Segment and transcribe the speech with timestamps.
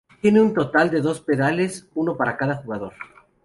[0.19, 2.93] Tiene un total de dos pedales, uno para cada jugador.